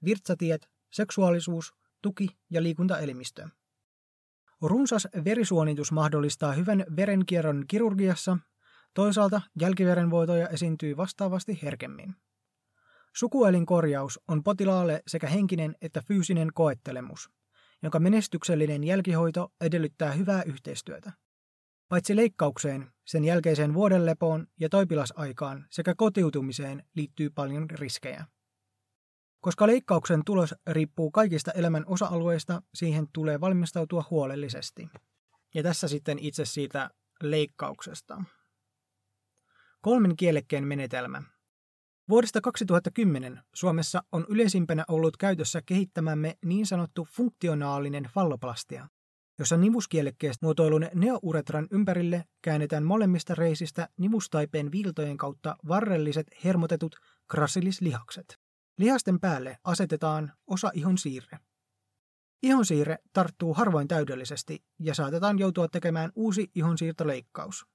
[0.05, 3.49] virtsatiet, seksuaalisuus, tuki- ja liikuntaelimistö.
[4.63, 8.39] Runsas verisuonitus mahdollistaa hyvän verenkierron kirurgiassa,
[8.95, 12.15] toisaalta jälkiverenvoitoja esiintyy vastaavasti herkemmin.
[13.15, 17.31] Sukuelinkorjaus on potilaalle sekä henkinen että fyysinen koettelemus,
[17.83, 21.13] jonka menestyksellinen jälkihoito edellyttää hyvää yhteistyötä.
[21.89, 28.25] Paitsi leikkaukseen, sen jälkeiseen vuodenlepoon ja toipilasaikaan sekä kotiutumiseen liittyy paljon riskejä.
[29.41, 34.89] Koska leikkauksen tulos riippuu kaikista elämän osa-alueista, siihen tulee valmistautua huolellisesti.
[35.55, 36.91] Ja tässä sitten itse siitä
[37.23, 38.23] leikkauksesta.
[39.81, 41.23] Kolmen kielekkeen menetelmä.
[42.09, 48.89] Vuodesta 2010 Suomessa on yleisimpänä ollut käytössä kehittämämme niin sanottu funktionaalinen falloplastia,
[49.39, 56.97] jossa nivuskielekkeestä muotoilun neouretran ympärille käännetään molemmista reisistä nivustaipeen viiltojen kautta varrelliset hermotetut
[57.29, 58.39] gracilislihakset.
[58.79, 61.39] Lihasten päälle asetetaan osa ihon siirre.
[62.43, 67.67] Ihonsiirre tarttuu harvoin täydellisesti ja saatetaan joutua tekemään uusi ihonsiirtoleikkaus.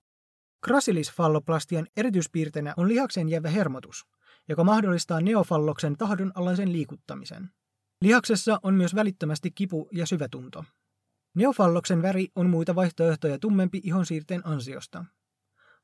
[0.63, 4.05] Grasilisfalloplastian erityispiirteinä on lihaksen jäävä hermotus,
[4.49, 7.49] joka mahdollistaa neofalloksen tahdonalaisen liikuttamisen.
[8.01, 10.65] Lihaksessa on myös välittömästi kipu ja syvätunto.
[11.35, 15.05] Neofalloksen väri on muita vaihtoehtoja tummempi ihonsiirteen ansiosta.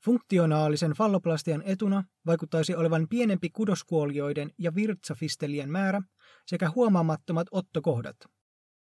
[0.06, 6.02] Funktionaalisen falloplastian etuna vaikuttaisi olevan pienempi kudoskuolioiden ja virtsafistelien määrä
[6.46, 8.16] sekä huomaamattomat ottokohdat.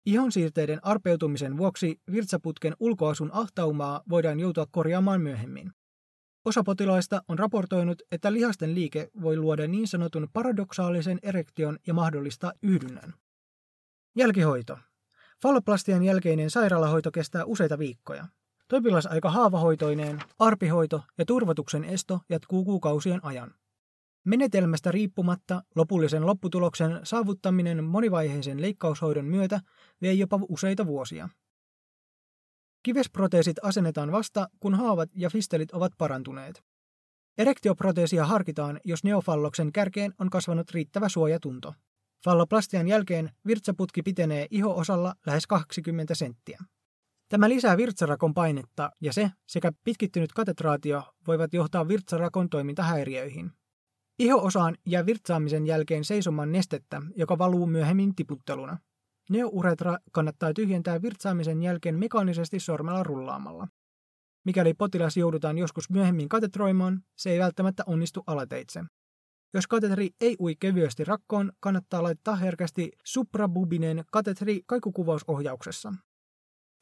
[0.07, 5.73] Ihonsiirteiden arpeutumisen vuoksi virtsaputken ulkoasun ahtaumaa voidaan joutua korjaamaan myöhemmin.
[6.44, 12.53] Osa potilaista on raportoinut, että lihasten liike voi luoda niin sanotun paradoksaalisen erektion ja mahdollistaa
[12.62, 13.14] yhdynnän.
[14.16, 14.79] Jälkihoito.
[15.42, 18.26] Falloplastian jälkeinen sairaalahoito kestää useita viikkoja.
[18.68, 23.55] Toipilasaika haavahoitoineen, arpihoito ja turvatuksen esto jatkuu kuukausien ajan.
[24.24, 29.61] Menetelmästä riippumatta lopullisen lopputuloksen saavuttaminen monivaiheisen leikkaushoidon myötä
[30.03, 31.29] vie jopa useita vuosia.
[32.83, 36.62] Kivesproteesit asennetaan vasta, kun haavat ja fistelit ovat parantuneet.
[37.38, 41.74] Erektioproteesia harkitaan, jos neofalloksen kärkeen on kasvanut riittävä suojatunto.
[42.24, 46.59] Falloplastian jälkeen virtsaputki pitenee iho-osalla lähes 20 senttiä.
[47.28, 53.52] Tämä lisää virtsarakon painetta ja se sekä pitkittynyt katetraatio voivat johtaa virtsarakon toimintahäiriöihin.
[54.18, 58.78] Iho-osaan jää virtsaamisen jälkeen seisomaan nestettä, joka valuu myöhemmin tiputteluna.
[59.30, 63.68] Neouretra kannattaa tyhjentää virtsaamisen jälkeen mekaanisesti sormella rullaamalla.
[64.44, 68.85] Mikäli potilas joudutaan joskus myöhemmin katetroimaan, se ei välttämättä onnistu alateitse.
[69.54, 75.94] Jos katetri ei ui kevyesti rakkoon, kannattaa laittaa herkästi suprabubinen katetri kaikukuvausohjauksessa.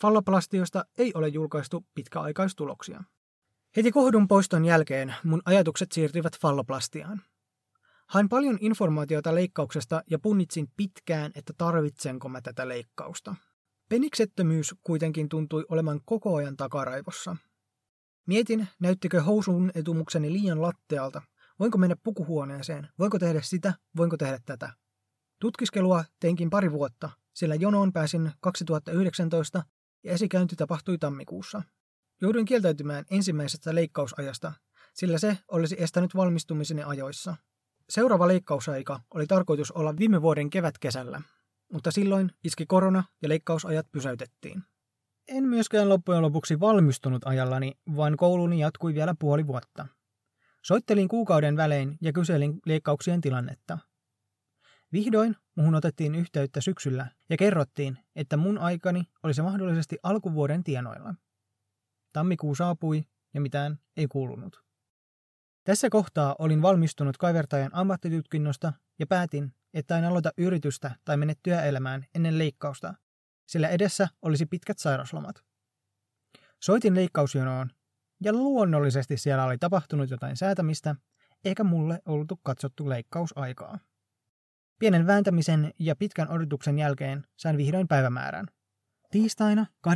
[0.00, 3.04] Falloplastiosta ei ole julkaistu pitkäaikaistuloksia.
[3.76, 7.22] Heti kohdun poiston jälkeen mun ajatukset siirtyivät falloplastiaan.
[8.06, 13.34] Hain paljon informaatiota leikkauksesta ja punnitsin pitkään, että tarvitsenko mä tätä leikkausta.
[13.88, 17.36] Peniksettömyys kuitenkin tuntui olevan koko ajan takaraivossa.
[18.26, 21.22] Mietin, näyttikö housun etumukseni liian lattealta.
[21.60, 22.88] Voinko mennä pukuhuoneeseen?
[22.98, 23.74] Voinko tehdä sitä?
[23.96, 24.70] Voinko tehdä tätä?
[25.40, 29.62] Tutkiskelua teinkin pari vuotta, sillä jonoon pääsin 2019
[30.04, 31.62] ja esikäynti tapahtui tammikuussa.
[32.22, 34.52] Jouduin kieltäytymään ensimmäisestä leikkausajasta,
[34.94, 37.36] sillä se olisi estänyt valmistumiseni ajoissa.
[37.88, 41.22] Seuraava leikkausaika oli tarkoitus olla viime vuoden kevätkesällä,
[41.72, 44.62] mutta silloin iski korona ja leikkausajat pysäytettiin.
[45.28, 49.86] En myöskään loppujen lopuksi valmistunut ajallani, vaan kouluni jatkui vielä puoli vuotta.
[50.64, 53.78] Soittelin kuukauden välein ja kyselin leikkauksien tilannetta.
[54.92, 61.14] Vihdoin muhun otettiin yhteyttä syksyllä ja kerrottiin, että mun aikani olisi mahdollisesti alkuvuoden tienoilla.
[62.12, 64.64] Tammikuu saapui ja mitään ei kuulunut.
[65.64, 72.06] Tässä kohtaa olin valmistunut kaivertajan ammattitutkinnosta ja päätin, että en aloita yritystä tai mene työelämään
[72.14, 72.94] ennen leikkausta,
[73.46, 75.44] sillä edessä olisi pitkät sairaslomat.
[76.62, 77.70] Soitin leikkausjonoon,
[78.20, 80.94] ja luonnollisesti siellä oli tapahtunut jotain säätämistä,
[81.44, 83.78] eikä mulle oltu katsottu leikkausaikaa.
[84.78, 88.46] Pienen vääntämisen ja pitkän odotuksen jälkeen sain vihdoin päivämäärän.
[89.10, 89.94] Tiistaina 27.4.2021.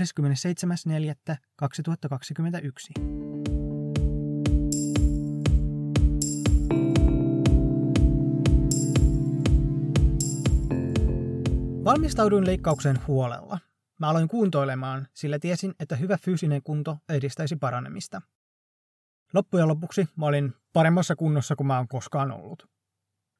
[11.84, 13.58] Valmistauduin leikkaukseen huolella.
[14.02, 18.22] Mä aloin kuntoilemaan, sillä tiesin, että hyvä fyysinen kunto edistäisi paranemista.
[19.34, 22.70] Loppujen lopuksi mä olin paremmassa kunnossa kuin mä oon koskaan ollut.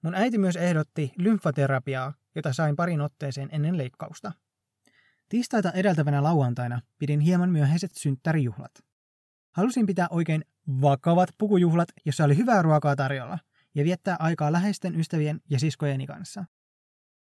[0.03, 4.33] Mun äiti myös ehdotti lymfaterapiaa, jota sain parin otteeseen ennen leikkausta.
[5.29, 8.73] Tiistaita edeltävänä lauantaina pidin hieman myöhäiset synttärijuhlat.
[9.53, 10.45] Halusin pitää oikein
[10.81, 13.39] vakavat pukujuhlat, jossa oli hyvää ruokaa tarjolla,
[13.75, 16.45] ja viettää aikaa läheisten ystävien ja siskojeni kanssa.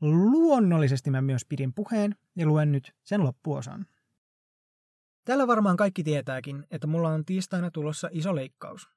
[0.01, 3.87] Luonnollisesti mä myös pidin puheen ja luen nyt sen loppuosan.
[5.25, 8.89] Tällä varmaan kaikki tietääkin, että mulla on tiistaina tulossa iso leikkaus.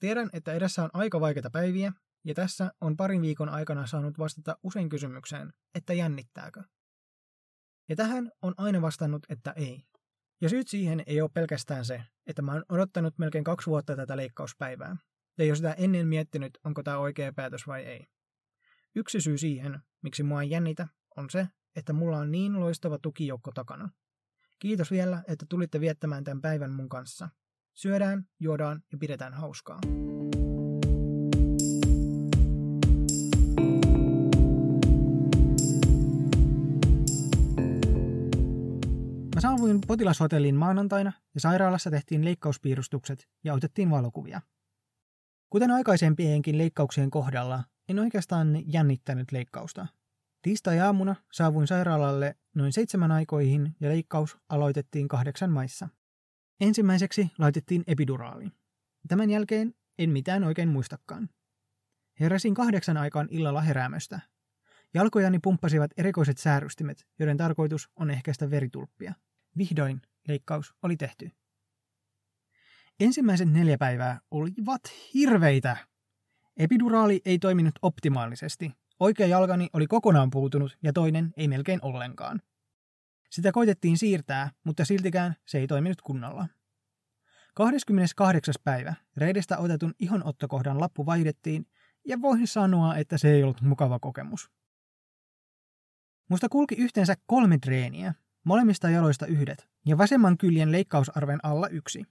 [0.00, 1.92] Tiedän, että edessä on aika vaikeita päiviä,
[2.24, 6.62] ja tässä on parin viikon aikana saanut vastata usein kysymykseen, että jännittääkö.
[7.88, 9.82] Ja tähän on aina vastannut, että ei.
[10.40, 14.16] Ja syyt siihen ei ole pelkästään se, että mä oon odottanut melkein kaksi vuotta tätä
[14.16, 14.96] leikkauspäivää,
[15.38, 18.06] ja jos sitä ennen miettinyt, onko tämä oikea päätös vai ei.
[18.94, 23.52] Yksi syy siihen, miksi mua ei jännitä, on se, että mulla on niin loistava tukijoukko
[23.52, 23.90] takana.
[24.58, 27.28] Kiitos vielä, että tulitte viettämään tämän päivän mun kanssa.
[27.74, 29.80] Syödään, juodaan ja pidetään hauskaa.
[39.34, 44.40] Mä saavuin potilashotelliin maanantaina ja sairaalassa tehtiin leikkauspiirustukset ja otettiin valokuvia.
[45.50, 49.86] Kuten aikaisempienkin leikkauksien kohdalla, en oikeastaan jännittänyt leikkausta.
[50.42, 55.88] Tiistai-aamuna saavuin sairaalalle noin seitsemän aikoihin ja leikkaus aloitettiin kahdeksan maissa.
[56.60, 58.48] Ensimmäiseksi laitettiin epiduraali.
[59.08, 61.28] Tämän jälkeen en mitään oikein muistakaan.
[62.20, 64.20] Heräsin kahdeksan aikaan illalla heräämöstä.
[64.94, 69.14] Jalkojani pumppasivat erikoiset säärystimet, joiden tarkoitus on ehkäistä veritulppia.
[69.58, 71.30] Vihdoin leikkaus oli tehty.
[73.00, 74.82] Ensimmäiset neljä päivää olivat
[75.14, 75.76] hirveitä.
[76.56, 78.72] Epiduraali ei toiminut optimaalisesti.
[79.00, 82.40] Oikea jalkani oli kokonaan puutunut ja toinen ei melkein ollenkaan.
[83.30, 86.46] Sitä koitettiin siirtää, mutta siltikään se ei toiminut kunnolla.
[87.54, 88.54] 28.
[88.64, 91.66] päivä reidestä otetun ihonottokohdan lappu vaihdettiin
[92.08, 94.50] ja voin sanoa, että se ei ollut mukava kokemus.
[96.30, 98.14] Musta kulki yhteensä kolme treeniä,
[98.44, 102.04] molemmista jaloista yhdet, ja vasemman kyljen leikkausarven alla yksi.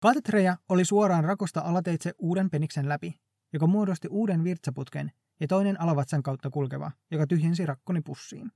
[0.00, 3.20] Katetreja oli suoraan rakosta alateitse uuden peniksen läpi,
[3.52, 8.52] joka muodosti uuden virtsaputken ja toinen alavatsan kautta kulkeva, joka tyhjensi rakkoni pussiin.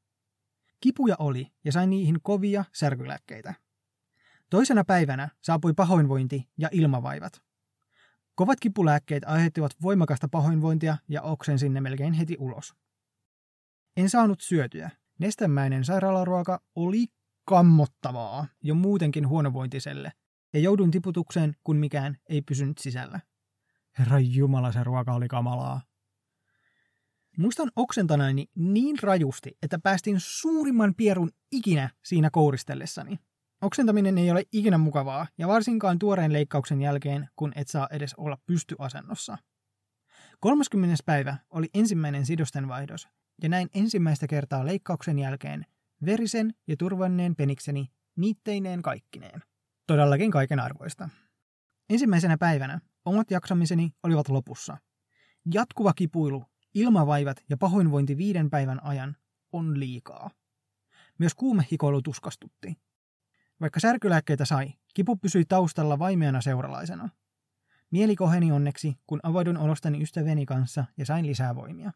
[0.81, 3.55] Kipuja oli ja sain niihin kovia särkylääkkeitä.
[4.51, 7.43] Toisena päivänä saapui pahoinvointi ja ilmavaivat.
[8.35, 12.75] Kovat kipulääkkeet aiheuttivat voimakasta pahoinvointia ja oksen sinne melkein heti ulos.
[13.97, 14.91] En saanut syötyä.
[15.19, 17.07] Nestemäinen sairaalaruoka oli
[17.45, 20.13] kammottavaa jo muutenkin huonovointiselle,
[20.53, 23.21] ja jouduin tiputukseen, kun mikään ei pysynyt sisällä.
[23.99, 25.81] Herra Jumala, se ruoka oli kamalaa.
[27.39, 33.19] Muistan oksentanaini niin rajusti, että päästin suurimman pierun ikinä siinä kouristellessani.
[33.63, 38.39] Oksentaminen ei ole ikinä mukavaa, ja varsinkaan tuoreen leikkauksen jälkeen, kun et saa edes olla
[38.47, 39.39] pystyasennossa.
[40.41, 40.97] 30.
[41.07, 43.09] päivä oli ensimmäinen sidosten vaihdos,
[43.43, 45.67] ja näin ensimmäistä kertaa leikkauksen jälkeen
[46.05, 49.43] verisen ja turvanneen penikseni niitteineen kaikkineen.
[49.87, 51.09] Todellakin kaiken arvoista.
[51.91, 54.77] Ensimmäisenä päivänä omat jaksamiseni olivat lopussa.
[55.55, 56.45] Jatkuva kipuilu,
[56.75, 59.17] ilmavaivat ja pahoinvointi viiden päivän ajan
[59.53, 60.31] on liikaa.
[61.19, 62.77] Myös kuumehikoilu tuskastutti.
[63.61, 67.09] Vaikka särkylääkkeitä sai, kipu pysyi taustalla vaimeana seuralaisena.
[67.91, 71.93] Mieli koheni onneksi, kun avoidun olostani ystäväni kanssa ja sain lisää voimia.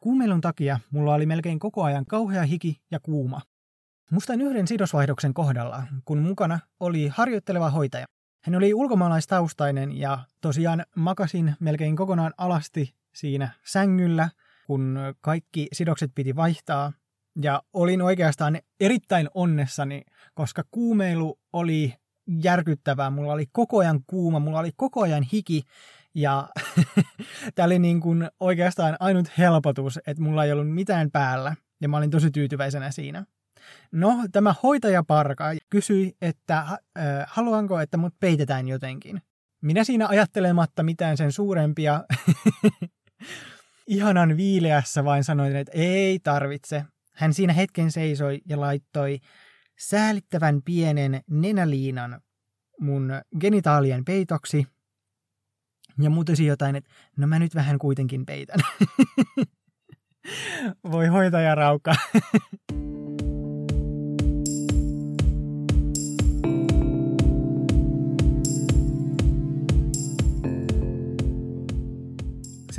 [0.00, 3.40] Kuumeilun takia mulla oli melkein koko ajan kauhea hiki ja kuuma.
[4.10, 8.06] Mustan yhden sidosvaihdoksen kohdalla, kun mukana oli harjoitteleva hoitaja.
[8.42, 14.28] Hän oli ulkomaalaistaustainen ja tosiaan makasin melkein kokonaan alasti siinä sängyllä,
[14.66, 16.92] kun kaikki sidokset piti vaihtaa.
[17.42, 20.02] Ja olin oikeastaan erittäin onnessani,
[20.34, 21.94] koska kuumeilu oli
[22.42, 23.10] järkyttävää.
[23.10, 25.62] Mulla oli koko ajan kuuma, mulla oli koko ajan hiki
[26.14, 26.48] ja
[27.54, 31.96] tämä oli niin kuin oikeastaan ainut helpotus, että mulla ei ollut mitään päällä ja mä
[31.96, 33.24] olin tosi tyytyväisenä siinä.
[33.92, 36.78] No, tämä hoitajaparka kysyi, että äh,
[37.26, 39.22] haluanko, että mut peitetään jotenkin.
[39.62, 42.04] Minä siinä ajattelematta mitään sen suurempia
[43.86, 46.84] ihanan viileässä vain sanoin, että ei tarvitse.
[47.14, 49.18] Hän siinä hetken seisoi ja laittoi
[49.78, 52.20] säälittävän pienen nenäliinan
[52.80, 54.66] mun genitaalien peitoksi
[55.98, 58.60] ja mutesi jotain, että no mä nyt vähän kuitenkin peitän.
[60.92, 61.54] Voi hoitaja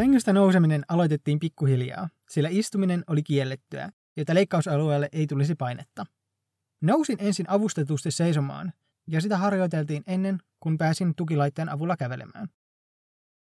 [0.02, 6.06] Sängystä nouseminen aloitettiin pikkuhiljaa, sillä istuminen oli kiellettyä, jotta leikkausalueelle ei tulisi painetta.
[6.82, 8.74] Nousin ensin avustetusti seisomaan,
[9.08, 12.48] ja sitä harjoiteltiin ennen, kuin pääsin tukilaitteen avulla kävelemään.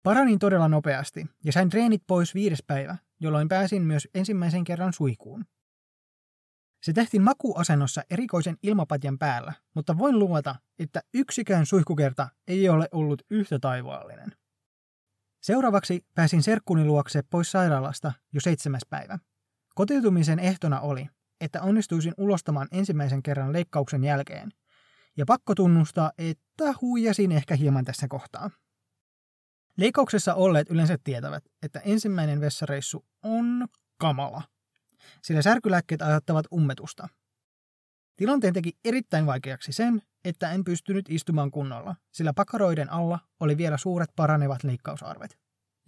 [0.03, 5.45] Paranin todella nopeasti, ja sain treenit pois viides päivä, jolloin pääsin myös ensimmäisen kerran suikuun.
[6.83, 13.23] Se tehtiin makuasennossa erikoisen ilmapatjan päällä, mutta voin luvata, että yksikään suihkukerta ei ole ollut
[13.31, 14.40] yhtä taivaallinen.
[15.41, 19.19] Seuraavaksi pääsin serkkuni luokse pois sairaalasta jo seitsemäs päivä.
[19.75, 21.09] Kotiutumisen ehtona oli,
[21.41, 24.53] että onnistuisin ulostamaan ensimmäisen kerran leikkauksen jälkeen.
[25.17, 28.51] Ja pakko tunnustaa, että huijasin ehkä hieman tässä kohtaa.
[29.77, 33.69] Leikkauksessa olleet yleensä tietävät, että ensimmäinen vessareissu on
[33.99, 34.43] kamala,
[35.23, 37.09] sillä särkylääkkeet aiheuttavat ummetusta.
[38.17, 43.77] Tilanteen teki erittäin vaikeaksi sen, että en pystynyt istumaan kunnolla, sillä pakaroiden alla oli vielä
[43.77, 45.39] suuret paranevat leikkausarvet.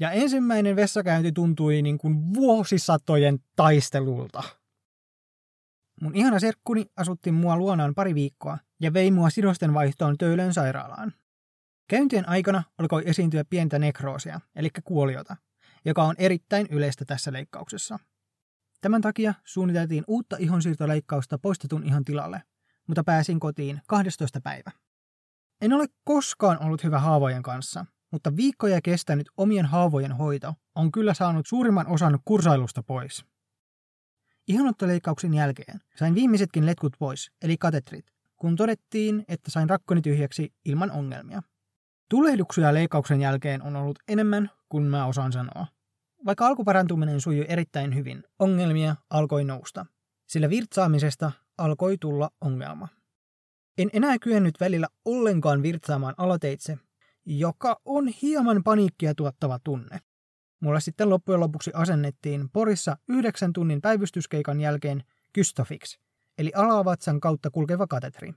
[0.01, 4.43] Ja ensimmäinen vessakäynti tuntui niin kuin vuosisatojen taistelulta.
[6.01, 11.12] Mun ihana serkkuni asutti mua luonaan pari viikkoa ja vei mua sidosten vaihtoon Töölön sairaalaan.
[11.89, 15.37] Käyntien aikana alkoi esiintyä pientä nekroosia, eli kuoliota,
[15.85, 17.99] joka on erittäin yleistä tässä leikkauksessa.
[18.80, 22.43] Tämän takia suunniteltiin uutta ihonsiirtoleikkausta poistetun ihon tilalle,
[22.87, 24.41] mutta pääsin kotiin 12.
[24.41, 24.70] päivä.
[25.61, 31.14] En ole koskaan ollut hyvä haavojen kanssa, mutta viikkoja kestänyt omien haavojen hoito on kyllä
[31.14, 33.24] saanut suurimman osan kursailusta pois.
[34.49, 40.91] Ihonottoleikkauksen jälkeen sain viimeisetkin letkut pois, eli katetrit, kun todettiin, että sain rakkoni tyhjäksi ilman
[40.91, 41.43] ongelmia.
[42.09, 45.66] Tulehduksia leikkauksen jälkeen on ollut enemmän kuin mä osaan sanoa.
[46.24, 49.87] Vaikka alkuparantuminen sujui erittäin hyvin, ongelmia alkoi nousta,
[50.26, 52.88] sillä virtsaamisesta alkoi tulla ongelma.
[53.78, 56.78] En enää kyennyt välillä ollenkaan virtsaamaan alateitse,
[57.26, 60.00] joka on hieman paniikkia tuottava tunne.
[60.61, 65.98] Mulla sitten loppujen lopuksi asennettiin Porissa yhdeksän tunnin päivystyskeikan jälkeen Kystofix,
[66.38, 68.34] eli alavatsan kautta kulkeva katetri.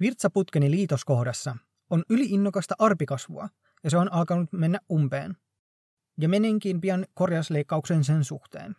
[0.00, 1.56] Virtsaputkeni liitoskohdassa
[1.90, 3.48] on yliinnokasta arpikasvua,
[3.84, 5.36] ja se on alkanut mennä umpeen.
[6.20, 8.76] Ja menenkin pian korjausleikkauksen sen suhteen.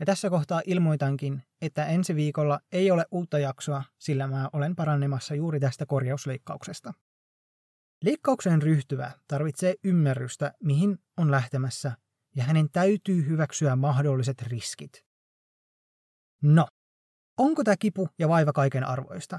[0.00, 5.34] Ja tässä kohtaa ilmoitankin, että ensi viikolla ei ole uutta jaksoa, sillä mä olen parannemassa
[5.34, 6.94] juuri tästä korjausleikkauksesta.
[8.04, 11.92] Leikkaukseen ryhtyvä tarvitsee ymmärrystä, mihin on lähtemässä,
[12.36, 15.04] ja hänen täytyy hyväksyä mahdolliset riskit.
[16.42, 16.66] No,
[17.38, 19.38] onko tämä kipu ja vaiva kaiken arvoista?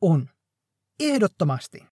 [0.00, 0.28] On.
[1.00, 1.86] Ehdottomasti.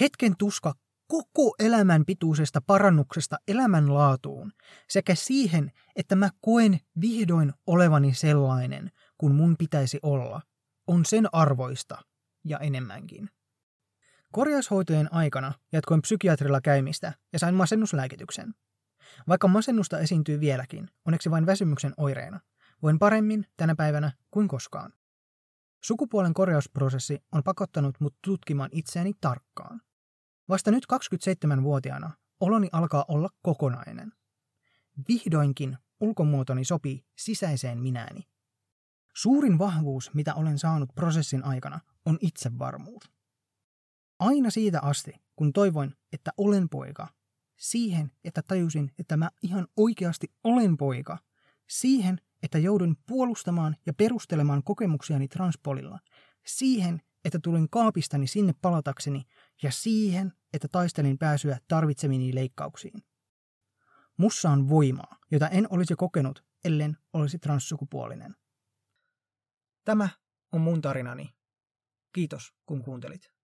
[0.00, 0.74] Hetken tuska
[1.10, 4.52] koko elämän pituisesta parannuksesta elämänlaatuun
[4.88, 10.40] sekä siihen, että mä koen vihdoin olevani sellainen, kun mun pitäisi olla,
[10.86, 11.98] on sen arvoista
[12.44, 13.30] ja enemmänkin.
[14.32, 18.54] Korjaushoitojen aikana jatkoin psykiatrilla käymistä ja sain masennuslääkityksen.
[19.28, 22.40] Vaikka masennusta esiintyy vieläkin, onneksi vain väsymyksen oireena,
[22.82, 24.92] voin paremmin tänä päivänä kuin koskaan.
[25.84, 29.80] Sukupuolen korjausprosessi on pakottanut mut tutkimaan itseäni tarkkaan.
[30.50, 34.12] Vasta nyt 27-vuotiaana oloni alkaa olla kokonainen.
[35.08, 38.28] Vihdoinkin ulkomuotoni sopii sisäiseen minääni.
[39.14, 43.10] Suurin vahvuus, mitä olen saanut prosessin aikana, on itsevarmuus.
[44.18, 47.08] Aina siitä asti, kun toivoin, että olen poika,
[47.56, 51.18] siihen, että tajusin, että mä ihan oikeasti olen poika,
[51.68, 55.98] siihen, että joudun puolustamaan ja perustelemaan kokemuksiani transpolilla,
[56.46, 59.22] siihen, että tulin kaapistani sinne palatakseni
[59.62, 63.02] ja siihen, että taistelin pääsyä tarvitsemiini leikkauksiin.
[64.16, 68.34] Mussa on voimaa, jota en olisi kokenut, ellen olisi transsukupuolinen.
[69.84, 70.08] Tämä
[70.52, 71.34] on mun tarinani.
[72.12, 73.39] Kiitos, kun kuuntelit.